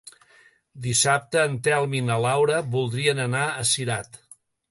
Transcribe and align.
Dissabte 0.85 1.43
en 1.49 1.57
Telm 1.67 1.93
i 1.99 2.01
na 2.07 2.17
Laura 2.25 2.63
voldrien 2.77 3.23
anar 3.29 3.43
a 3.61 3.67
Cirat. 3.75 4.21